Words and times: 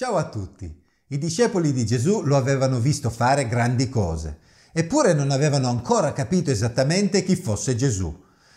Ciao 0.00 0.14
a 0.16 0.28
tutti! 0.28 0.72
I 1.08 1.18
discepoli 1.18 1.72
di 1.72 1.84
Gesù 1.84 2.22
lo 2.22 2.36
avevano 2.36 2.78
visto 2.78 3.10
fare 3.10 3.48
grandi 3.48 3.88
cose, 3.88 4.38
eppure 4.72 5.12
non 5.12 5.32
avevano 5.32 5.68
ancora 5.68 6.12
capito 6.12 6.52
esattamente 6.52 7.24
chi 7.24 7.34
fosse 7.34 7.74
Gesù. 7.74 8.16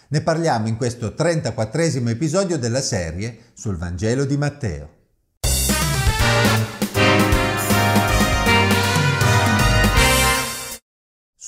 Ne 0.09 0.21
parliamo 0.21 0.67
in 0.67 0.77
questo 0.77 1.15
34 1.15 2.07
episodio 2.11 2.59
della 2.59 2.79
serie 2.79 3.45
sul 3.53 3.75
Vangelo 3.75 4.25
di 4.25 4.37
Matteo. 4.37 5.00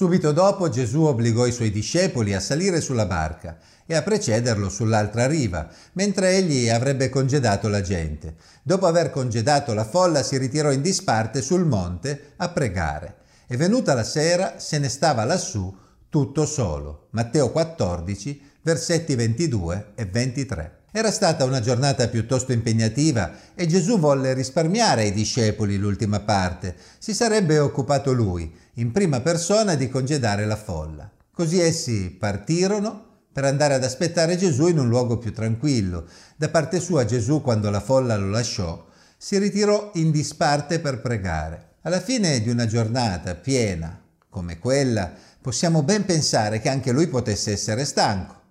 Subito 0.04 0.34
dopo 0.34 0.68
Gesù 0.68 1.04
obbligò 1.04 1.46
i 1.46 1.54
suoi 1.54 1.72
discepoli 1.72 2.34
a 2.34 2.42
salire 2.42 2.82
sulla 2.82 3.06
barca 3.06 3.58
e 3.86 3.96
a 3.96 4.02
precederlo 4.02 4.68
sull'altra 4.68 5.28
riva, 5.28 5.70
mentre 5.94 6.36
egli 6.36 6.68
avrebbe 6.68 7.08
congedato 7.08 7.70
la 7.70 7.80
gente. 7.80 8.36
Dopo 8.64 8.86
aver 8.86 9.12
congedato 9.12 9.74
la 9.74 9.86
folla 9.86 10.22
si 10.22 10.36
ritirò 10.38 10.74
in 10.74 10.82
disparte 10.82 11.42
sul 11.42 11.66
monte 11.66 12.34
a 12.36 12.50
pregare 12.50 13.16
e 13.48 13.56
venuta 13.56 13.94
la 13.94 14.04
sera 14.04 14.60
se 14.60 14.78
ne 14.78 14.90
stava 14.90 15.24
lassù 15.24 15.74
tutto 16.10 16.46
solo. 16.46 17.08
Matteo 17.12 17.50
14, 17.50 18.42
versetti 18.62 19.16
22 19.16 19.94
e 19.96 20.06
23. 20.06 20.83
Era 20.96 21.10
stata 21.10 21.44
una 21.44 21.60
giornata 21.60 22.08
piuttosto 22.08 22.52
impegnativa 22.52 23.32
e 23.56 23.66
Gesù 23.66 23.98
volle 23.98 24.36
risparmiare 24.36 25.02
ai 25.02 25.12
discepoli 25.12 25.78
l'ultima 25.78 26.20
parte. 26.20 26.76
Si 27.00 27.16
sarebbe 27.16 27.58
occupato 27.58 28.14
lui, 28.14 28.56
in 28.76 28.92
prima 28.92 29.20
persona, 29.20 29.74
di 29.74 29.90
congedare 29.90 30.46
la 30.46 30.56
folla. 30.56 31.10
Così 31.34 31.60
essi 31.60 32.12
partirono 32.12 33.06
per 33.34 33.44
andare 33.44 33.74
ad 33.74 33.84
aspettare 33.84 34.38
Gesù 34.38 34.68
in 34.68 34.78
un 34.78 34.88
luogo 34.88 35.18
più 35.18 35.34
tranquillo. 35.34 36.06
Da 36.36 36.50
parte 36.50 36.80
sua 36.80 37.06
Gesù, 37.06 37.42
quando 37.42 37.72
la 37.72 37.80
folla 37.80 38.16
lo 38.16 38.30
lasciò, 38.30 38.86
si 39.18 39.40
ritirò 39.40 39.90
in 39.96 40.12
disparte 40.12 40.80
per 40.80 41.02
pregare. 41.02 41.70
Alla 41.82 42.02
fine 42.02 42.40
di 42.40 42.52
una 42.52 42.68
giornata 42.68 43.34
piena 43.34 44.00
come 44.30 44.60
quella, 44.60 45.12
possiamo 45.42 45.82
ben 45.82 46.06
pensare 46.06 46.60
che 46.60 46.70
anche 46.70 46.92
lui 46.92 47.08
potesse 47.08 47.52
essere 47.52 47.84
stanco. 47.84 48.42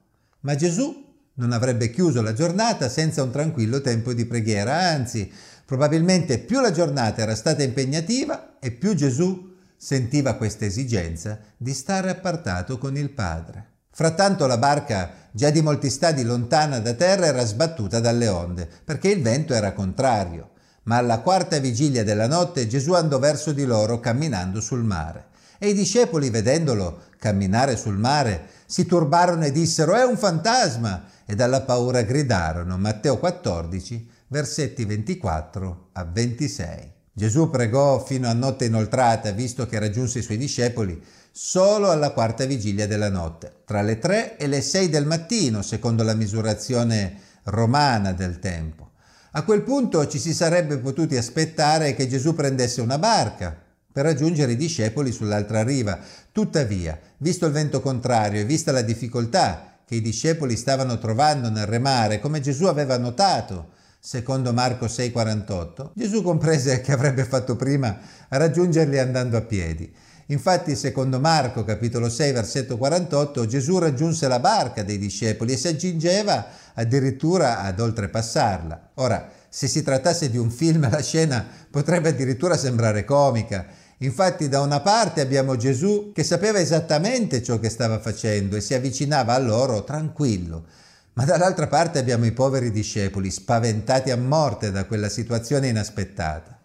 Ma 0.40 0.56
Gesù 0.56 1.11
non 1.34 1.52
avrebbe 1.52 1.90
chiuso 1.90 2.20
la 2.22 2.32
giornata 2.32 2.88
senza 2.88 3.22
un 3.22 3.30
tranquillo 3.30 3.80
tempo 3.80 4.12
di 4.12 4.26
preghiera, 4.26 4.76
anzi, 4.90 5.30
probabilmente 5.64 6.38
più 6.38 6.60
la 6.60 6.70
giornata 6.70 7.22
era 7.22 7.34
stata 7.34 7.62
impegnativa 7.62 8.58
e 8.58 8.70
più 8.72 8.94
Gesù 8.94 9.54
sentiva 9.76 10.34
questa 10.34 10.64
esigenza 10.64 11.38
di 11.56 11.72
stare 11.72 12.10
appartato 12.10 12.78
con 12.78 12.96
il 12.96 13.10
Padre. 13.10 13.70
Frattanto 13.90 14.46
la 14.46 14.56
barca, 14.56 15.10
già 15.32 15.50
di 15.50 15.60
molti 15.60 15.90
stadi 15.90 16.22
lontana 16.22 16.78
da 16.78 16.94
terra, 16.94 17.26
era 17.26 17.44
sbattuta 17.44 18.00
dalle 18.00 18.28
onde, 18.28 18.68
perché 18.84 19.08
il 19.08 19.20
vento 19.22 19.54
era 19.54 19.72
contrario. 19.72 20.50
Ma 20.84 20.96
alla 20.96 21.20
quarta 21.20 21.58
vigilia 21.58 22.02
della 22.02 22.26
notte 22.26 22.66
Gesù 22.66 22.94
andò 22.94 23.18
verso 23.18 23.52
di 23.52 23.64
loro 23.64 24.00
camminando 24.00 24.60
sul 24.60 24.82
mare. 24.82 25.26
E 25.62 25.68
i 25.68 25.74
discepoli, 25.74 26.28
vedendolo 26.28 27.02
camminare 27.20 27.76
sul 27.76 27.96
mare, 27.96 28.48
si 28.66 28.84
turbarono 28.84 29.44
e 29.44 29.52
dissero 29.52 29.94
è 29.94 30.02
un 30.02 30.16
fantasma 30.16 31.04
e 31.24 31.36
dalla 31.36 31.60
paura 31.60 32.02
gridarono. 32.02 32.76
Matteo 32.78 33.16
14, 33.16 34.10
versetti 34.26 34.84
24 34.84 35.90
a 35.92 36.04
26. 36.04 36.92
Gesù 37.12 37.48
pregò 37.48 38.04
fino 38.04 38.28
a 38.28 38.32
notte 38.32 38.64
inoltrata, 38.64 39.30
visto 39.30 39.68
che 39.68 39.78
raggiunse 39.78 40.18
i 40.18 40.22
suoi 40.22 40.36
discepoli 40.36 41.00
solo 41.30 41.92
alla 41.92 42.10
quarta 42.10 42.44
vigilia 42.44 42.88
della 42.88 43.08
notte, 43.08 43.58
tra 43.64 43.82
le 43.82 44.00
tre 44.00 44.36
e 44.38 44.48
le 44.48 44.62
sei 44.62 44.88
del 44.88 45.06
mattino, 45.06 45.62
secondo 45.62 46.02
la 46.02 46.14
misurazione 46.14 47.18
romana 47.44 48.10
del 48.10 48.40
tempo. 48.40 48.94
A 49.30 49.44
quel 49.44 49.62
punto 49.62 50.08
ci 50.08 50.18
si 50.18 50.34
sarebbe 50.34 50.78
potuti 50.78 51.16
aspettare 51.16 51.94
che 51.94 52.08
Gesù 52.08 52.34
prendesse 52.34 52.80
una 52.80 52.98
barca 52.98 53.70
per 53.92 54.04
raggiungere 54.04 54.52
i 54.52 54.56
discepoli 54.56 55.12
sull'altra 55.12 55.62
riva. 55.62 55.98
Tuttavia, 56.32 56.98
visto 57.18 57.46
il 57.46 57.52
vento 57.52 57.80
contrario 57.80 58.40
e 58.40 58.44
vista 58.44 58.72
la 58.72 58.82
difficoltà 58.82 59.78
che 59.86 59.96
i 59.96 60.00
discepoli 60.00 60.56
stavano 60.56 60.98
trovando 60.98 61.50
nel 61.50 61.66
remare, 61.66 62.18
come 62.18 62.40
Gesù 62.40 62.64
aveva 62.64 62.96
notato, 62.96 63.70
secondo 64.00 64.52
Marco 64.52 64.86
6:48, 64.86 65.90
Gesù 65.94 66.22
comprese 66.22 66.80
che 66.80 66.92
avrebbe 66.92 67.24
fatto 67.24 67.54
prima 67.56 67.98
a 68.28 68.36
raggiungerli 68.36 68.98
andando 68.98 69.36
a 69.36 69.42
piedi. 69.42 69.92
Infatti, 70.26 70.76
secondo 70.76 71.20
Marco 71.20 71.62
capitolo 71.62 72.08
6 72.08 72.32
versetto 72.32 72.78
48, 72.78 73.46
Gesù 73.46 73.78
raggiunse 73.78 74.28
la 74.28 74.38
barca 74.38 74.82
dei 74.82 74.96
discepoli 74.96 75.52
e 75.52 75.56
si 75.56 75.68
accingeva 75.68 76.46
addirittura 76.74 77.60
ad 77.60 77.78
oltrepassarla. 77.78 78.90
Ora, 78.94 79.28
se 79.48 79.68
si 79.68 79.82
trattasse 79.82 80.30
di 80.30 80.38
un 80.38 80.50
film, 80.50 80.88
la 80.88 81.02
scena 81.02 81.44
potrebbe 81.70 82.08
addirittura 82.08 82.56
sembrare 82.56 83.04
comica, 83.04 83.66
Infatti 84.02 84.48
da 84.48 84.60
una 84.60 84.80
parte 84.80 85.20
abbiamo 85.20 85.56
Gesù 85.56 86.10
che 86.12 86.24
sapeva 86.24 86.58
esattamente 86.58 87.40
ciò 87.40 87.60
che 87.60 87.68
stava 87.68 88.00
facendo 88.00 88.56
e 88.56 88.60
si 88.60 88.74
avvicinava 88.74 89.32
a 89.32 89.38
loro 89.38 89.84
tranquillo, 89.84 90.64
ma 91.12 91.24
dall'altra 91.24 91.68
parte 91.68 92.00
abbiamo 92.00 92.24
i 92.24 92.32
poveri 92.32 92.72
discepoli 92.72 93.30
spaventati 93.30 94.10
a 94.10 94.16
morte 94.16 94.72
da 94.72 94.86
quella 94.86 95.08
situazione 95.08 95.68
inaspettata. 95.68 96.58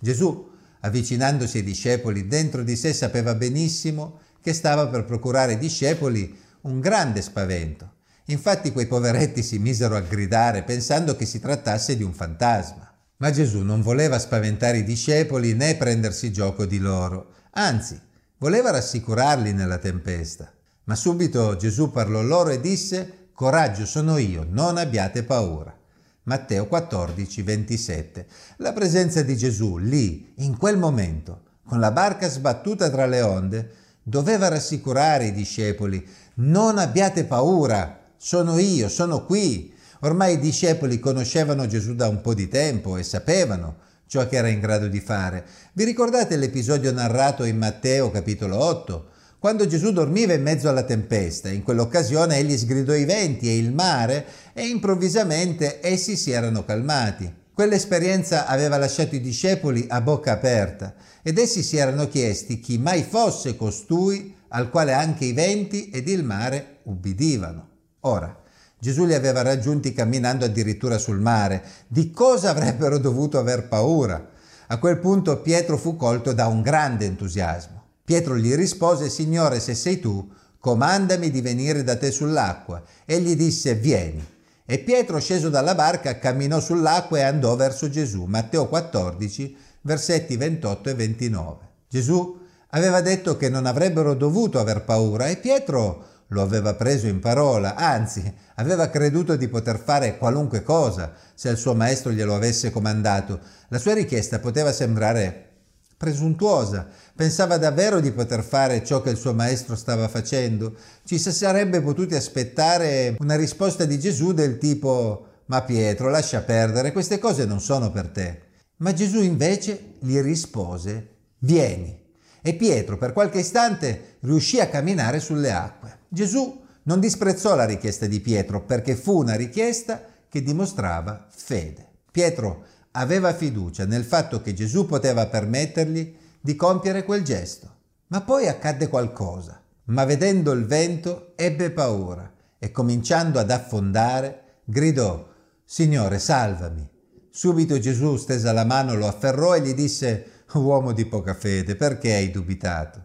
Gesù, 0.00 0.50
avvicinandosi 0.80 1.58
ai 1.58 1.62
discepoli, 1.62 2.26
dentro 2.26 2.64
di 2.64 2.74
sé 2.74 2.92
sapeva 2.92 3.36
benissimo 3.36 4.18
che 4.40 4.52
stava 4.52 4.88
per 4.88 5.04
procurare 5.04 5.52
ai 5.52 5.58
discepoli 5.58 6.36
un 6.62 6.80
grande 6.80 7.22
spavento. 7.22 7.98
Infatti 8.24 8.72
quei 8.72 8.86
poveretti 8.86 9.44
si 9.44 9.60
misero 9.60 9.94
a 9.94 10.00
gridare 10.00 10.64
pensando 10.64 11.14
che 11.14 11.24
si 11.26 11.38
trattasse 11.38 11.96
di 11.96 12.02
un 12.02 12.12
fantasma. 12.12 12.89
Ma 13.20 13.30
Gesù 13.30 13.60
non 13.60 13.82
voleva 13.82 14.18
spaventare 14.18 14.78
i 14.78 14.84
discepoli 14.84 15.52
né 15.52 15.76
prendersi 15.76 16.32
gioco 16.32 16.64
di 16.64 16.78
loro, 16.78 17.32
anzi, 17.52 18.00
voleva 18.38 18.70
rassicurarli 18.70 19.52
nella 19.52 19.76
tempesta. 19.76 20.50
Ma 20.84 20.94
subito 20.94 21.54
Gesù 21.56 21.90
parlò 21.90 22.22
loro 22.22 22.48
e 22.48 22.60
disse, 22.60 23.28
Coraggio 23.34 23.84
sono 23.84 24.16
io, 24.16 24.46
non 24.48 24.78
abbiate 24.78 25.22
paura. 25.22 25.74
Matteo 26.22 26.66
14, 26.66 27.42
27. 27.42 28.26
La 28.56 28.72
presenza 28.72 29.20
di 29.20 29.36
Gesù 29.36 29.76
lì, 29.76 30.32
in 30.36 30.56
quel 30.56 30.78
momento, 30.78 31.42
con 31.66 31.78
la 31.78 31.90
barca 31.90 32.26
sbattuta 32.26 32.88
tra 32.88 33.04
le 33.04 33.20
onde, 33.20 33.70
doveva 34.02 34.48
rassicurare 34.48 35.26
i 35.26 35.32
discepoli, 35.32 36.06
non 36.36 36.78
abbiate 36.78 37.24
paura, 37.24 38.00
sono 38.16 38.58
io, 38.58 38.88
sono 38.88 39.26
qui, 39.26 39.74
Ormai 40.00 40.34
i 40.34 40.38
discepoli 40.38 40.98
conoscevano 40.98 41.66
Gesù 41.66 41.94
da 41.94 42.08
un 42.08 42.22
po' 42.22 42.32
di 42.32 42.48
tempo 42.48 42.96
e 42.96 43.02
sapevano 43.02 43.76
ciò 44.06 44.26
che 44.26 44.36
era 44.36 44.48
in 44.48 44.58
grado 44.58 44.88
di 44.88 45.00
fare. 45.00 45.44
Vi 45.74 45.84
ricordate 45.84 46.36
l'episodio 46.36 46.90
narrato 46.90 47.44
in 47.44 47.58
Matteo 47.58 48.10
capitolo 48.10 48.56
8? 48.56 49.08
Quando 49.38 49.66
Gesù 49.66 49.92
dormiva 49.92 50.32
in 50.32 50.42
mezzo 50.42 50.68
alla 50.68 50.84
tempesta, 50.84 51.48
in 51.48 51.62
quell'occasione 51.62 52.36
egli 52.36 52.56
sgridò 52.56 52.94
i 52.94 53.04
venti 53.04 53.48
e 53.48 53.58
il 53.58 53.72
mare 53.72 54.24
e 54.54 54.66
improvvisamente 54.66 55.80
essi 55.82 56.16
si 56.16 56.30
erano 56.30 56.64
calmati. 56.64 57.30
Quell'esperienza 57.52 58.46
aveva 58.46 58.78
lasciato 58.78 59.14
i 59.14 59.20
discepoli 59.20 59.84
a 59.88 60.00
bocca 60.00 60.32
aperta 60.32 60.94
ed 61.22 61.36
essi 61.36 61.62
si 61.62 61.76
erano 61.76 62.08
chiesti 62.08 62.58
chi 62.58 62.78
mai 62.78 63.02
fosse 63.02 63.54
costui 63.54 64.34
al 64.48 64.70
quale 64.70 64.94
anche 64.94 65.26
i 65.26 65.32
venti 65.32 65.90
ed 65.90 66.08
il 66.08 66.24
mare 66.24 66.78
ubbidivano. 66.84 67.68
Ora, 68.00 68.40
Gesù 68.80 69.04
li 69.04 69.14
aveva 69.14 69.42
raggiunti 69.42 69.92
camminando 69.92 70.46
addirittura 70.46 70.96
sul 70.96 71.20
mare. 71.20 71.62
Di 71.86 72.10
cosa 72.10 72.50
avrebbero 72.50 72.98
dovuto 72.98 73.38
aver 73.38 73.68
paura? 73.68 74.30
A 74.68 74.78
quel 74.78 74.98
punto 74.98 75.40
Pietro 75.40 75.76
fu 75.76 75.96
colto 75.96 76.32
da 76.32 76.46
un 76.46 76.62
grande 76.62 77.04
entusiasmo. 77.04 77.82
Pietro 78.02 78.36
gli 78.36 78.54
rispose, 78.54 79.10
Signore, 79.10 79.60
se 79.60 79.74
sei 79.74 80.00
tu, 80.00 80.28
comandami 80.58 81.30
di 81.30 81.42
venire 81.42 81.84
da 81.84 81.96
te 81.96 82.10
sull'acqua. 82.10 82.82
Egli 83.04 83.36
disse, 83.36 83.74
vieni. 83.74 84.26
E 84.64 84.78
Pietro, 84.78 85.18
sceso 85.20 85.50
dalla 85.50 85.74
barca, 85.74 86.18
camminò 86.18 86.58
sull'acqua 86.58 87.18
e 87.18 87.22
andò 87.22 87.54
verso 87.56 87.90
Gesù. 87.90 88.24
Matteo 88.24 88.66
14, 88.68 89.56
versetti 89.82 90.36
28 90.36 90.88
e 90.88 90.94
29. 90.94 91.68
Gesù 91.88 92.38
aveva 92.70 93.00
detto 93.00 93.36
che 93.36 93.48
non 93.48 93.66
avrebbero 93.66 94.14
dovuto 94.14 94.58
aver 94.58 94.84
paura 94.84 95.26
e 95.26 95.36
Pietro 95.36 96.04
lo 96.30 96.42
aveva 96.42 96.74
preso 96.74 97.06
in 97.06 97.20
parola, 97.20 97.74
anzi 97.74 98.32
aveva 98.56 98.88
creduto 98.88 99.36
di 99.36 99.48
poter 99.48 99.78
fare 99.78 100.18
qualunque 100.18 100.62
cosa 100.62 101.12
se 101.34 101.48
il 101.50 101.56
suo 101.56 101.74
maestro 101.74 102.12
glielo 102.12 102.34
avesse 102.34 102.70
comandato. 102.70 103.38
La 103.68 103.78
sua 103.78 103.94
richiesta 103.94 104.38
poteva 104.38 104.72
sembrare 104.72 105.48
presuntuosa, 105.96 106.88
pensava 107.14 107.58
davvero 107.58 108.00
di 108.00 108.10
poter 108.12 108.42
fare 108.42 108.84
ciò 108.84 109.02
che 109.02 109.10
il 109.10 109.16
suo 109.16 109.34
maestro 109.34 109.76
stava 109.76 110.08
facendo. 110.08 110.74
Ci 111.04 111.18
si 111.18 111.32
sarebbe 111.32 111.82
potuti 111.82 112.14
aspettare 112.14 113.16
una 113.18 113.36
risposta 113.36 113.84
di 113.84 113.98
Gesù 113.98 114.32
del 114.32 114.58
tipo 114.58 115.26
ma 115.50 115.62
Pietro, 115.62 116.08
lascia 116.08 116.42
perdere, 116.42 116.92
queste 116.92 117.18
cose 117.18 117.44
non 117.44 117.60
sono 117.60 117.90
per 117.90 118.08
te. 118.08 118.42
Ma 118.76 118.92
Gesù 118.92 119.20
invece 119.20 119.94
gli 119.98 120.18
rispose 120.20 121.08
vieni. 121.40 121.99
E 122.42 122.54
Pietro 122.54 122.96
per 122.96 123.12
qualche 123.12 123.40
istante 123.40 124.16
riuscì 124.20 124.60
a 124.60 124.68
camminare 124.68 125.20
sulle 125.20 125.52
acque. 125.52 125.98
Gesù 126.08 126.62
non 126.84 127.00
disprezzò 127.00 127.54
la 127.54 127.64
richiesta 127.64 128.06
di 128.06 128.20
Pietro 128.20 128.64
perché 128.64 128.94
fu 128.94 129.18
una 129.18 129.34
richiesta 129.34 130.04
che 130.28 130.42
dimostrava 130.42 131.26
fede. 131.28 131.86
Pietro 132.10 132.64
aveva 132.92 133.34
fiducia 133.34 133.84
nel 133.84 134.04
fatto 134.04 134.40
che 134.40 134.54
Gesù 134.54 134.86
poteva 134.86 135.26
permettergli 135.26 136.16
di 136.40 136.56
compiere 136.56 137.04
quel 137.04 137.22
gesto. 137.22 137.76
Ma 138.08 138.22
poi 138.22 138.48
accadde 138.48 138.88
qualcosa. 138.88 139.60
Ma 139.84 140.04
vedendo 140.04 140.52
il 140.52 140.66
vento 140.66 141.32
ebbe 141.36 141.70
paura 141.70 142.32
e 142.58 142.70
cominciando 142.70 143.38
ad 143.38 143.50
affondare 143.50 144.42
gridò 144.64 145.28
Signore, 145.72 146.18
salvami. 146.18 146.84
Subito 147.30 147.78
Gesù 147.78 148.16
stesa 148.16 148.50
la 148.52 148.64
mano, 148.64 148.96
lo 148.96 149.06
afferrò 149.06 149.54
e 149.54 149.60
gli 149.60 149.72
disse 149.72 150.39
Uomo 150.58 150.90
di 150.90 151.06
poca 151.06 151.32
fede, 151.32 151.76
perché 151.76 152.12
hai 152.12 152.32
dubitato? 152.32 153.04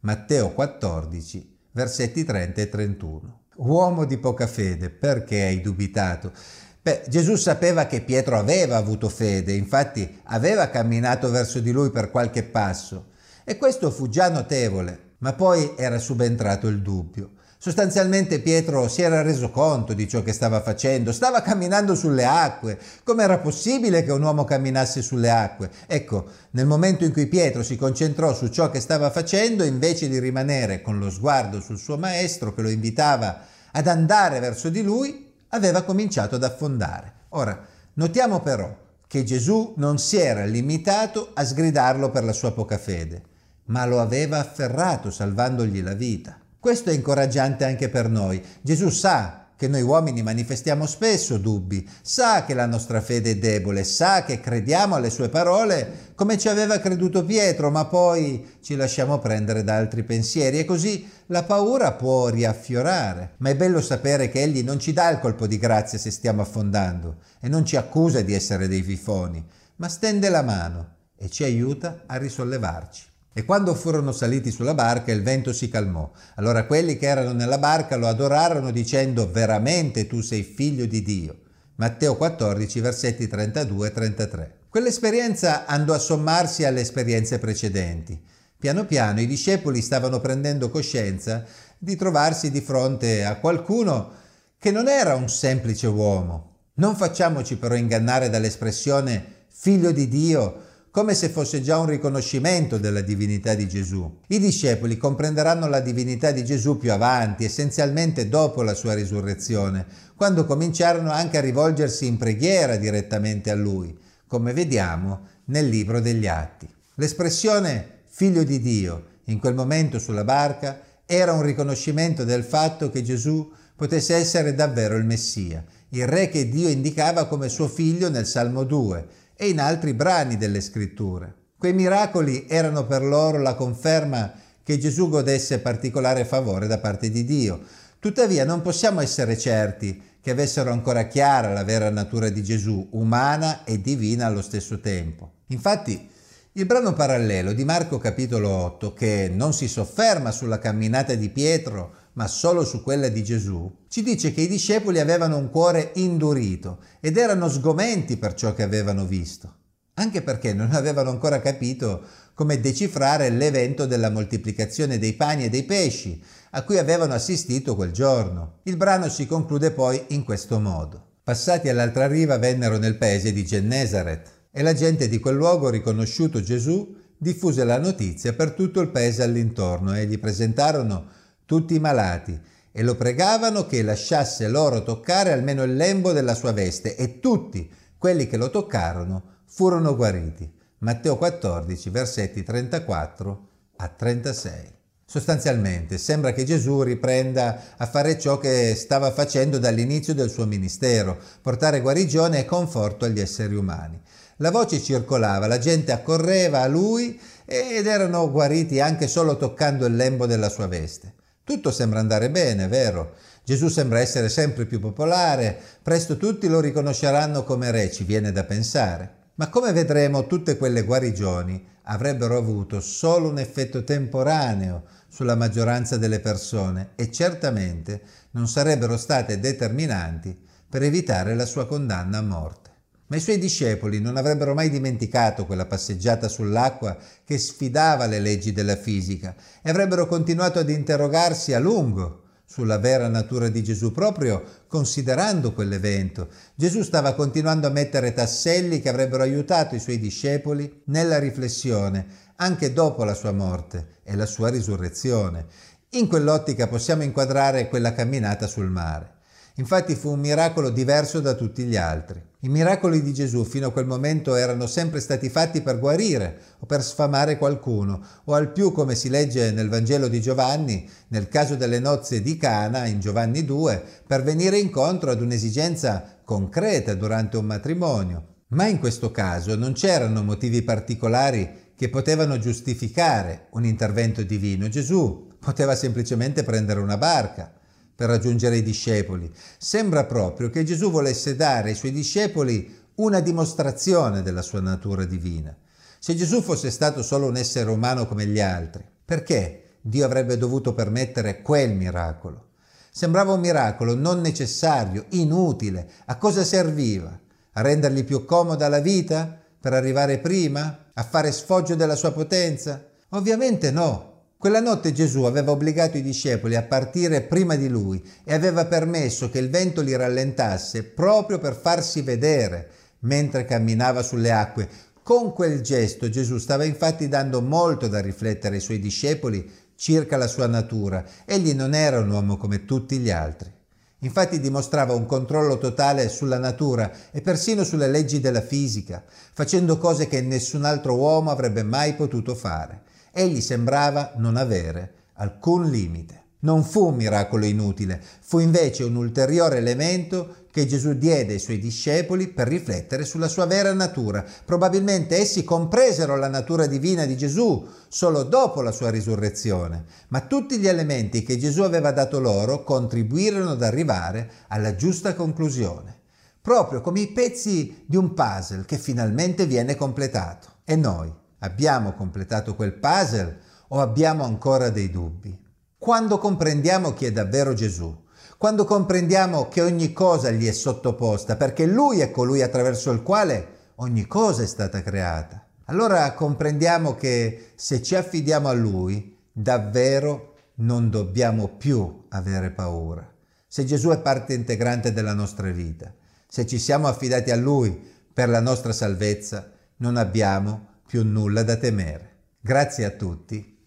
Matteo 0.00 0.52
14, 0.52 1.58
versetti 1.72 2.24
30 2.24 2.62
e 2.62 2.68
31. 2.70 3.40
Uomo 3.56 4.06
di 4.06 4.16
poca 4.16 4.46
fede, 4.46 4.88
perché 4.88 5.42
hai 5.42 5.60
dubitato? 5.60 6.32
Beh, 6.80 7.04
Gesù 7.08 7.36
sapeva 7.36 7.84
che 7.84 8.00
Pietro 8.00 8.38
aveva 8.38 8.78
avuto 8.78 9.10
fede, 9.10 9.52
infatti 9.52 10.20
aveva 10.24 10.70
camminato 10.70 11.28
verso 11.30 11.60
di 11.60 11.70
lui 11.70 11.90
per 11.90 12.10
qualche 12.10 12.44
passo, 12.44 13.08
e 13.44 13.58
questo 13.58 13.90
fu 13.90 14.08
già 14.08 14.30
notevole, 14.30 15.16
ma 15.18 15.34
poi 15.34 15.74
era 15.76 15.98
subentrato 15.98 16.66
il 16.66 16.80
dubbio. 16.80 17.32
Sostanzialmente 17.66 18.38
Pietro 18.38 18.86
si 18.86 19.02
era 19.02 19.22
reso 19.22 19.50
conto 19.50 19.92
di 19.92 20.06
ciò 20.06 20.22
che 20.22 20.32
stava 20.32 20.60
facendo, 20.60 21.10
stava 21.10 21.42
camminando 21.42 21.96
sulle 21.96 22.24
acque. 22.24 22.78
Com'era 23.02 23.38
possibile 23.38 24.04
che 24.04 24.12
un 24.12 24.22
uomo 24.22 24.44
camminasse 24.44 25.02
sulle 25.02 25.30
acque? 25.30 25.72
Ecco, 25.88 26.26
nel 26.52 26.66
momento 26.66 27.02
in 27.02 27.10
cui 27.10 27.26
Pietro 27.26 27.64
si 27.64 27.74
concentrò 27.74 28.32
su 28.32 28.50
ciò 28.50 28.70
che 28.70 28.78
stava 28.78 29.10
facendo, 29.10 29.64
invece 29.64 30.08
di 30.08 30.20
rimanere 30.20 30.80
con 30.80 31.00
lo 31.00 31.10
sguardo 31.10 31.60
sul 31.60 31.76
suo 31.76 31.98
maestro 31.98 32.54
che 32.54 32.62
lo 32.62 32.68
invitava 32.68 33.40
ad 33.72 33.88
andare 33.88 34.38
verso 34.38 34.68
di 34.68 34.84
lui, 34.84 35.32
aveva 35.48 35.82
cominciato 35.82 36.36
ad 36.36 36.44
affondare. 36.44 37.14
Ora, 37.30 37.66
notiamo 37.94 38.42
però 38.42 38.72
che 39.08 39.24
Gesù 39.24 39.74
non 39.78 39.98
si 39.98 40.18
era 40.18 40.44
limitato 40.44 41.32
a 41.34 41.44
sgridarlo 41.44 42.12
per 42.12 42.22
la 42.22 42.32
sua 42.32 42.52
poca 42.52 42.78
fede, 42.78 43.22
ma 43.64 43.84
lo 43.86 43.98
aveva 44.00 44.38
afferrato 44.38 45.10
salvandogli 45.10 45.82
la 45.82 45.94
vita. 45.94 46.38
Questo 46.58 46.90
è 46.90 46.94
incoraggiante 46.94 47.64
anche 47.64 47.88
per 47.88 48.08
noi. 48.08 48.42
Gesù 48.62 48.88
sa 48.90 49.46
che 49.56 49.68
noi 49.68 49.80
uomini 49.80 50.22
manifestiamo 50.22 50.84
spesso 50.84 51.38
dubbi, 51.38 51.88
sa 52.02 52.44
che 52.44 52.52
la 52.52 52.66
nostra 52.66 53.00
fede 53.00 53.30
è 53.30 53.36
debole, 53.36 53.84
sa 53.84 54.22
che 54.22 54.38
crediamo 54.38 54.94
alle 54.94 55.08
sue 55.08 55.30
parole 55.30 56.12
come 56.14 56.36
ci 56.36 56.48
aveva 56.48 56.78
creduto 56.78 57.24
Pietro, 57.24 57.70
ma 57.70 57.86
poi 57.86 58.58
ci 58.60 58.76
lasciamo 58.76 59.18
prendere 59.18 59.64
da 59.64 59.76
altri 59.76 60.02
pensieri 60.02 60.58
e 60.58 60.66
così 60.66 61.08
la 61.26 61.42
paura 61.44 61.92
può 61.92 62.28
riaffiorare. 62.28 63.32
Ma 63.38 63.48
è 63.48 63.56
bello 63.56 63.80
sapere 63.80 64.28
che 64.28 64.42
Egli 64.42 64.62
non 64.62 64.78
ci 64.78 64.92
dà 64.92 65.08
il 65.08 65.20
colpo 65.20 65.46
di 65.46 65.58
grazia 65.58 65.98
se 65.98 66.10
stiamo 66.10 66.42
affondando 66.42 67.16
e 67.40 67.48
non 67.48 67.64
ci 67.64 67.76
accusa 67.76 68.20
di 68.20 68.34
essere 68.34 68.68
dei 68.68 68.82
fifoni, 68.82 69.42
ma 69.76 69.88
stende 69.88 70.28
la 70.28 70.42
mano 70.42 70.94
e 71.16 71.30
ci 71.30 71.44
aiuta 71.44 72.02
a 72.06 72.16
risollevarci. 72.16 73.14
E 73.38 73.44
quando 73.44 73.74
furono 73.74 74.12
saliti 74.12 74.50
sulla 74.50 74.72
barca 74.72 75.12
il 75.12 75.22
vento 75.22 75.52
si 75.52 75.68
calmò. 75.68 76.10
Allora 76.36 76.64
quelli 76.64 76.96
che 76.96 77.06
erano 77.06 77.34
nella 77.34 77.58
barca 77.58 77.96
lo 77.96 78.06
adorarono 78.06 78.70
dicendo 78.70 79.30
veramente 79.30 80.06
tu 80.06 80.22
sei 80.22 80.42
figlio 80.42 80.86
di 80.86 81.02
Dio. 81.02 81.40
Matteo 81.74 82.16
14 82.16 82.80
versetti 82.80 83.28
32 83.28 83.88
e 83.88 83.92
33. 83.92 84.54
Quell'esperienza 84.70 85.66
andò 85.66 85.92
a 85.92 85.98
sommarsi 85.98 86.64
alle 86.64 86.80
esperienze 86.80 87.38
precedenti. 87.38 88.18
Piano 88.56 88.86
piano 88.86 89.20
i 89.20 89.26
discepoli 89.26 89.82
stavano 89.82 90.18
prendendo 90.22 90.70
coscienza 90.70 91.44
di 91.76 91.94
trovarsi 91.94 92.50
di 92.50 92.62
fronte 92.62 93.26
a 93.26 93.36
qualcuno 93.36 94.12
che 94.58 94.70
non 94.70 94.88
era 94.88 95.14
un 95.14 95.28
semplice 95.28 95.88
uomo. 95.88 96.54
Non 96.76 96.96
facciamoci 96.96 97.58
però 97.58 97.74
ingannare 97.74 98.30
dall'espressione 98.30 99.44
figlio 99.48 99.92
di 99.92 100.08
Dio 100.08 100.64
come 100.96 101.12
se 101.12 101.28
fosse 101.28 101.60
già 101.60 101.78
un 101.78 101.84
riconoscimento 101.84 102.78
della 102.78 103.02
divinità 103.02 103.52
di 103.52 103.68
Gesù. 103.68 104.20
I 104.28 104.38
discepoli 104.38 104.96
comprenderanno 104.96 105.68
la 105.68 105.80
divinità 105.80 106.30
di 106.30 106.42
Gesù 106.42 106.78
più 106.78 106.90
avanti, 106.90 107.44
essenzialmente 107.44 108.30
dopo 108.30 108.62
la 108.62 108.72
sua 108.72 108.94
risurrezione, 108.94 109.84
quando 110.16 110.46
cominciarono 110.46 111.10
anche 111.10 111.36
a 111.36 111.42
rivolgersi 111.42 112.06
in 112.06 112.16
preghiera 112.16 112.76
direttamente 112.76 113.50
a 113.50 113.54
lui, 113.54 113.94
come 114.26 114.54
vediamo 114.54 115.26
nel 115.48 115.68
libro 115.68 116.00
degli 116.00 116.26
Atti. 116.26 116.66
L'espressione 116.94 118.04
figlio 118.08 118.42
di 118.42 118.58
Dio 118.58 119.04
in 119.24 119.38
quel 119.38 119.54
momento 119.54 119.98
sulla 119.98 120.24
barca 120.24 120.80
era 121.04 121.34
un 121.34 121.42
riconoscimento 121.42 122.24
del 122.24 122.42
fatto 122.42 122.88
che 122.88 123.02
Gesù 123.02 123.52
potesse 123.76 124.14
essere 124.14 124.54
davvero 124.54 124.96
il 124.96 125.04
Messia, 125.04 125.62
il 125.90 126.06
re 126.06 126.30
che 126.30 126.48
Dio 126.48 126.70
indicava 126.70 127.26
come 127.26 127.50
suo 127.50 127.68
figlio 127.68 128.08
nel 128.08 128.26
Salmo 128.26 128.64
2 128.64 129.24
e 129.36 129.48
in 129.48 129.60
altri 129.60 129.94
brani 129.94 130.36
delle 130.36 130.60
scritture. 130.60 131.34
Quei 131.58 131.72
miracoli 131.72 132.46
erano 132.48 132.86
per 132.86 133.02
loro 133.02 133.38
la 133.38 133.54
conferma 133.54 134.32
che 134.62 134.78
Gesù 134.78 135.08
godesse 135.08 135.60
particolare 135.60 136.24
favore 136.24 136.66
da 136.66 136.78
parte 136.78 137.10
di 137.10 137.24
Dio. 137.24 137.60
Tuttavia 137.98 138.44
non 138.44 138.62
possiamo 138.62 139.00
essere 139.00 139.38
certi 139.38 140.02
che 140.20 140.32
avessero 140.32 140.72
ancora 140.72 141.06
chiara 141.06 141.52
la 141.52 141.62
vera 141.62 141.88
natura 141.88 142.30
di 142.30 142.42
Gesù, 142.42 142.88
umana 142.90 143.64
e 143.64 143.80
divina 143.80 144.26
allo 144.26 144.42
stesso 144.42 144.80
tempo. 144.80 145.34
Infatti, 145.48 146.08
il 146.52 146.66
brano 146.66 146.94
parallelo 146.94 147.52
di 147.52 147.64
Marco 147.64 147.98
capitolo 147.98 148.48
8, 148.48 148.92
che 148.92 149.30
non 149.32 149.52
si 149.52 149.68
sofferma 149.68 150.32
sulla 150.32 150.58
camminata 150.58 151.14
di 151.14 151.28
Pietro, 151.28 151.94
ma 152.16 152.26
solo 152.28 152.64
su 152.64 152.82
quella 152.82 153.08
di 153.08 153.22
Gesù, 153.22 153.84
ci 153.88 154.02
dice 154.02 154.32
che 154.32 154.40
i 154.42 154.48
discepoli 154.48 155.00
avevano 155.00 155.36
un 155.36 155.50
cuore 155.50 155.92
indurito 155.96 156.78
ed 157.00 157.18
erano 157.18 157.48
sgomenti 157.48 158.16
per 158.16 158.34
ciò 158.34 158.54
che 158.54 158.62
avevano 158.62 159.04
visto, 159.04 159.54
anche 159.94 160.22
perché 160.22 160.54
non 160.54 160.72
avevano 160.72 161.10
ancora 161.10 161.40
capito 161.40 162.02
come 162.32 162.60
decifrare 162.60 163.28
l'evento 163.28 163.86
della 163.86 164.10
moltiplicazione 164.10 164.98
dei 164.98 165.12
pani 165.12 165.44
e 165.44 165.50
dei 165.50 165.64
pesci 165.64 166.22
a 166.50 166.62
cui 166.62 166.78
avevano 166.78 167.12
assistito 167.12 167.76
quel 167.76 167.92
giorno. 167.92 168.60
Il 168.62 168.76
brano 168.76 169.08
si 169.10 169.26
conclude 169.26 169.70
poi 169.70 170.02
in 170.08 170.24
questo 170.24 170.58
modo. 170.58 171.16
Passati 171.22 171.68
all'altra 171.68 172.06
riva 172.06 172.38
vennero 172.38 172.78
nel 172.78 172.96
paese 172.96 173.32
di 173.32 173.44
Gennesaret 173.44 174.48
e 174.50 174.62
la 174.62 174.72
gente 174.72 175.08
di 175.08 175.18
quel 175.18 175.34
luogo, 175.34 175.68
riconosciuto 175.68 176.40
Gesù, 176.40 176.94
diffuse 177.18 177.64
la 177.64 177.78
notizia 177.78 178.32
per 178.32 178.52
tutto 178.52 178.80
il 178.80 178.88
paese 178.88 179.22
all'intorno 179.22 179.94
e 179.94 180.06
gli 180.06 180.18
presentarono 180.18 181.24
tutti 181.46 181.74
i 181.74 181.80
malati 181.80 182.38
e 182.70 182.82
lo 182.82 182.94
pregavano 182.94 183.64
che 183.64 183.82
lasciasse 183.82 184.48
loro 184.48 184.82
toccare 184.82 185.32
almeno 185.32 185.62
il 185.62 185.74
lembo 185.74 186.12
della 186.12 186.34
sua 186.34 186.52
veste 186.52 186.94
e 186.94 187.20
tutti 187.20 187.72
quelli 187.96 188.26
che 188.26 188.36
lo 188.36 188.50
toccarono 188.50 189.38
furono 189.46 189.96
guariti. 189.96 190.52
Matteo 190.78 191.16
14, 191.16 191.88
versetti 191.88 192.42
34 192.42 193.48
a 193.76 193.88
36. 193.88 194.74
Sostanzialmente 195.08 195.96
sembra 195.96 196.32
che 196.32 196.44
Gesù 196.44 196.82
riprenda 196.82 197.62
a 197.76 197.86
fare 197.86 198.18
ciò 198.18 198.38
che 198.38 198.74
stava 198.74 199.10
facendo 199.12 199.58
dall'inizio 199.58 200.12
del 200.12 200.28
suo 200.28 200.44
ministero, 200.44 201.16
portare 201.40 201.80
guarigione 201.80 202.40
e 202.40 202.44
conforto 202.44 203.06
agli 203.06 203.20
esseri 203.20 203.54
umani. 203.54 203.98
La 204.38 204.50
voce 204.50 204.82
circolava, 204.82 205.46
la 205.46 205.58
gente 205.58 205.92
accorreva 205.92 206.60
a 206.60 206.66
lui 206.66 207.18
ed 207.46 207.86
erano 207.86 208.30
guariti 208.30 208.80
anche 208.80 209.06
solo 209.06 209.38
toccando 209.38 209.86
il 209.86 209.96
lembo 209.96 210.26
della 210.26 210.50
sua 210.50 210.66
veste. 210.66 211.14
Tutto 211.46 211.70
sembra 211.70 212.00
andare 212.00 212.28
bene, 212.28 212.66
vero? 212.66 213.14
Gesù 213.44 213.68
sembra 213.68 214.00
essere 214.00 214.28
sempre 214.28 214.66
più 214.66 214.80
popolare, 214.80 215.56
presto 215.80 216.16
tutti 216.16 216.48
lo 216.48 216.58
riconosceranno 216.58 217.44
come 217.44 217.70
re, 217.70 217.88
ci 217.92 218.02
viene 218.02 218.32
da 218.32 218.42
pensare. 218.42 219.12
Ma 219.36 219.48
come 219.48 219.70
vedremo, 219.70 220.26
tutte 220.26 220.56
quelle 220.56 220.82
guarigioni 220.82 221.64
avrebbero 221.84 222.36
avuto 222.36 222.80
solo 222.80 223.28
un 223.28 223.38
effetto 223.38 223.84
temporaneo 223.84 224.86
sulla 225.06 225.36
maggioranza 225.36 225.96
delle 225.96 226.18
persone 226.18 226.90
e 226.96 227.12
certamente 227.12 228.02
non 228.32 228.48
sarebbero 228.48 228.96
state 228.96 229.38
determinanti 229.38 230.36
per 230.68 230.82
evitare 230.82 231.36
la 231.36 231.46
sua 231.46 231.68
condanna 231.68 232.18
a 232.18 232.22
morte. 232.22 232.65
Ma 233.08 233.16
i 233.16 233.20
suoi 233.20 233.38
discepoli 233.38 234.00
non 234.00 234.16
avrebbero 234.16 234.52
mai 234.52 234.68
dimenticato 234.68 235.46
quella 235.46 235.66
passeggiata 235.66 236.28
sull'acqua 236.28 236.96
che 237.24 237.38
sfidava 237.38 238.06
le 238.06 238.18
leggi 238.18 238.52
della 238.52 238.76
fisica 238.76 239.34
e 239.62 239.70
avrebbero 239.70 240.06
continuato 240.06 240.58
ad 240.58 240.70
interrogarsi 240.70 241.52
a 241.52 241.60
lungo 241.60 242.22
sulla 242.44 242.78
vera 242.78 243.08
natura 243.08 243.48
di 243.48 243.62
Gesù 243.62 243.92
proprio 243.92 244.42
considerando 244.66 245.52
quell'evento. 245.52 246.28
Gesù 246.54 246.82
stava 246.82 247.14
continuando 247.14 247.66
a 247.66 247.70
mettere 247.70 248.12
tasselli 248.12 248.80
che 248.80 248.88
avrebbero 248.88 249.22
aiutato 249.22 249.74
i 249.74 249.80
suoi 249.80 249.98
discepoli 249.98 250.82
nella 250.86 251.18
riflessione 251.18 252.24
anche 252.36 252.72
dopo 252.72 253.04
la 253.04 253.14
sua 253.14 253.32
morte 253.32 254.00
e 254.02 254.14
la 254.16 254.26
sua 254.26 254.48
risurrezione. 254.48 255.46
In 255.90 256.08
quell'ottica 256.08 256.66
possiamo 256.66 257.02
inquadrare 257.02 257.68
quella 257.68 257.92
camminata 257.92 258.46
sul 258.46 258.68
mare. 258.68 259.15
Infatti 259.58 259.94
fu 259.94 260.10
un 260.10 260.20
miracolo 260.20 260.68
diverso 260.68 261.20
da 261.20 261.32
tutti 261.32 261.64
gli 261.64 261.76
altri. 261.76 262.22
I 262.40 262.48
miracoli 262.48 263.02
di 263.02 263.14
Gesù 263.14 263.42
fino 263.44 263.68
a 263.68 263.72
quel 263.72 263.86
momento 263.86 264.34
erano 264.34 264.66
sempre 264.66 265.00
stati 265.00 265.30
fatti 265.30 265.62
per 265.62 265.78
guarire 265.78 266.38
o 266.58 266.66
per 266.66 266.82
sfamare 266.82 267.38
qualcuno, 267.38 268.04
o 268.24 268.34
al 268.34 268.52
più, 268.52 268.70
come 268.72 268.94
si 268.94 269.08
legge 269.08 269.52
nel 269.52 269.70
Vangelo 269.70 270.08
di 270.08 270.20
Giovanni, 270.20 270.86
nel 271.08 271.28
caso 271.28 271.56
delle 271.56 271.78
nozze 271.78 272.20
di 272.20 272.36
Cana, 272.36 272.84
in 272.84 273.00
Giovanni 273.00 273.46
2, 273.46 273.82
per 274.06 274.22
venire 274.22 274.58
incontro 274.58 275.10
ad 275.10 275.22
un'esigenza 275.22 276.18
concreta 276.22 276.92
durante 276.92 277.38
un 277.38 277.46
matrimonio. 277.46 278.34
Ma 278.48 278.66
in 278.66 278.78
questo 278.78 279.10
caso 279.10 279.56
non 279.56 279.72
c'erano 279.72 280.22
motivi 280.22 280.60
particolari 280.62 281.72
che 281.74 281.88
potevano 281.88 282.38
giustificare 282.38 283.46
un 283.52 283.64
intervento 283.64 284.22
divino. 284.22 284.68
Gesù 284.68 285.32
poteva 285.40 285.74
semplicemente 285.74 286.44
prendere 286.44 286.80
una 286.80 286.98
barca 286.98 287.55
per 287.96 288.08
raggiungere 288.08 288.58
i 288.58 288.62
discepoli. 288.62 289.32
Sembra 289.58 290.04
proprio 290.04 290.50
che 290.50 290.62
Gesù 290.62 290.90
volesse 290.90 291.34
dare 291.34 291.70
ai 291.70 291.74
suoi 291.74 291.92
discepoli 291.92 292.84
una 292.96 293.20
dimostrazione 293.20 294.22
della 294.22 294.42
sua 294.42 294.60
natura 294.60 295.04
divina. 295.04 295.56
Se 295.98 296.14
Gesù 296.14 296.42
fosse 296.42 296.70
stato 296.70 297.02
solo 297.02 297.26
un 297.26 297.36
essere 297.36 297.70
umano 297.70 298.06
come 298.06 298.26
gli 298.26 298.38
altri, 298.38 298.84
perché 299.04 299.78
Dio 299.80 300.04
avrebbe 300.04 300.36
dovuto 300.36 300.74
permettere 300.74 301.42
quel 301.42 301.72
miracolo? 301.72 302.44
Sembrava 302.90 303.32
un 303.32 303.40
miracolo 303.40 303.94
non 303.94 304.20
necessario, 304.20 305.06
inutile. 305.10 305.90
A 306.06 306.16
cosa 306.16 306.44
serviva? 306.44 307.18
A 307.52 307.60
rendergli 307.60 308.04
più 308.04 308.24
comoda 308.24 308.68
la 308.68 308.80
vita? 308.80 309.38
Per 309.60 309.72
arrivare 309.72 310.18
prima? 310.18 310.84
A 310.94 311.02
fare 311.02 311.32
sfoggio 311.32 311.74
della 311.74 311.96
sua 311.96 312.12
potenza? 312.12 312.82
Ovviamente 313.10 313.70
no. 313.70 314.15
Quella 314.46 314.60
notte 314.60 314.92
Gesù 314.92 315.24
aveva 315.24 315.50
obbligato 315.50 315.96
i 315.96 316.02
discepoli 316.02 316.54
a 316.54 316.62
partire 316.62 317.22
prima 317.22 317.56
di 317.56 317.68
lui 317.68 318.00
e 318.22 318.32
aveva 318.32 318.64
permesso 318.66 319.28
che 319.28 319.40
il 319.40 319.50
vento 319.50 319.80
li 319.80 319.96
rallentasse 319.96 320.84
proprio 320.84 321.40
per 321.40 321.56
farsi 321.56 322.00
vedere 322.02 322.68
mentre 323.00 323.44
camminava 323.44 324.04
sulle 324.04 324.30
acque. 324.30 324.68
Con 325.02 325.32
quel 325.32 325.62
gesto 325.62 326.08
Gesù 326.08 326.38
stava 326.38 326.62
infatti 326.62 327.08
dando 327.08 327.42
molto 327.42 327.88
da 327.88 328.00
riflettere 328.00 328.54
ai 328.54 328.60
suoi 328.60 328.78
discepoli 328.78 329.50
circa 329.74 330.16
la 330.16 330.28
sua 330.28 330.46
natura. 330.46 331.04
Egli 331.24 331.52
non 331.52 331.74
era 331.74 331.98
un 331.98 332.08
uomo 332.08 332.36
come 332.36 332.64
tutti 332.64 332.98
gli 332.98 333.10
altri. 333.10 333.52
Infatti 333.98 334.38
dimostrava 334.38 334.94
un 334.94 335.06
controllo 335.06 335.58
totale 335.58 336.08
sulla 336.08 336.38
natura 336.38 336.92
e 337.10 337.20
persino 337.20 337.64
sulle 337.64 337.88
leggi 337.88 338.20
della 338.20 338.42
fisica, 338.42 339.02
facendo 339.32 339.76
cose 339.76 340.06
che 340.06 340.20
nessun 340.20 340.64
altro 340.64 340.94
uomo 340.94 341.32
avrebbe 341.32 341.64
mai 341.64 341.96
potuto 341.96 342.36
fare 342.36 342.84
egli 343.16 343.40
sembrava 343.40 344.12
non 344.16 344.36
avere 344.36 344.92
alcun 345.14 345.70
limite. 345.70 346.24
Non 346.38 346.62
fu 346.62 346.88
un 346.88 346.96
miracolo 346.96 347.46
inutile, 347.46 348.00
fu 348.20 348.38
invece 348.38 348.84
un 348.84 348.94
ulteriore 348.94 349.56
elemento 349.56 350.44
che 350.52 350.66
Gesù 350.66 350.92
diede 350.92 351.32
ai 351.32 351.38
suoi 351.38 351.58
discepoli 351.58 352.28
per 352.28 352.46
riflettere 352.46 353.04
sulla 353.04 353.26
sua 353.26 353.46
vera 353.46 353.72
natura. 353.72 354.24
Probabilmente 354.44 355.16
essi 355.16 355.44
compresero 355.44 356.14
la 356.14 356.28
natura 356.28 356.66
divina 356.66 357.04
di 357.04 357.16
Gesù 357.16 357.66
solo 357.88 358.22
dopo 358.22 358.60
la 358.60 358.70
sua 358.70 358.90
risurrezione, 358.90 359.86
ma 360.08 360.20
tutti 360.20 360.58
gli 360.58 360.68
elementi 360.68 361.22
che 361.22 361.38
Gesù 361.38 361.62
aveva 361.62 361.90
dato 361.90 362.20
loro 362.20 362.62
contribuirono 362.62 363.50
ad 363.50 363.62
arrivare 363.62 364.30
alla 364.48 364.76
giusta 364.76 365.14
conclusione, 365.14 365.98
proprio 366.40 366.80
come 366.80 367.00
i 367.00 367.08
pezzi 367.08 367.82
di 367.86 367.96
un 367.96 368.14
puzzle 368.14 368.64
che 368.66 368.78
finalmente 368.78 369.46
viene 369.46 369.74
completato. 369.74 370.48
E 370.64 370.76
noi? 370.76 371.12
Abbiamo 371.40 371.92
completato 371.94 372.54
quel 372.54 372.74
puzzle 372.74 373.38
o 373.68 373.80
abbiamo 373.80 374.24
ancora 374.24 374.70
dei 374.70 374.90
dubbi? 374.90 375.38
Quando 375.76 376.18
comprendiamo 376.18 376.94
chi 376.94 377.06
è 377.06 377.12
davvero 377.12 377.52
Gesù, 377.52 378.04
quando 378.38 378.64
comprendiamo 378.64 379.48
che 379.48 379.62
ogni 379.62 379.92
cosa 379.92 380.30
gli 380.30 380.46
è 380.46 380.52
sottoposta, 380.52 381.36
perché 381.36 381.66
Lui 381.66 382.00
è 382.00 382.10
colui 382.10 382.42
attraverso 382.42 382.90
il 382.90 383.02
quale 383.02 383.48
ogni 383.76 384.06
cosa 384.06 384.42
è 384.42 384.46
stata 384.46 384.82
creata, 384.82 385.46
allora 385.66 386.12
comprendiamo 386.14 386.94
che 386.94 387.52
se 387.54 387.82
ci 387.82 387.94
affidiamo 387.94 388.48
a 388.48 388.52
Lui, 388.52 389.16
davvero 389.32 390.34
non 390.56 390.90
dobbiamo 390.90 391.48
più 391.48 392.04
avere 392.08 392.50
paura. 392.50 393.06
Se 393.46 393.64
Gesù 393.64 393.90
è 393.90 394.00
parte 394.00 394.34
integrante 394.34 394.92
della 394.92 395.12
nostra 395.12 395.50
vita, 395.50 395.92
se 396.28 396.46
ci 396.46 396.58
siamo 396.58 396.88
affidati 396.88 397.30
a 397.30 397.36
Lui 397.36 397.78
per 398.12 398.28
la 398.28 398.40
nostra 398.40 398.72
salvezza, 398.72 399.50
non 399.78 399.96
abbiamo 399.96 400.74
più 400.86 401.04
nulla 401.04 401.42
da 401.42 401.56
temere. 401.56 402.14
Grazie 402.40 402.84
a 402.84 402.90
tutti, 402.90 403.66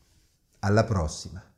alla 0.60 0.86
prossima. 0.86 1.49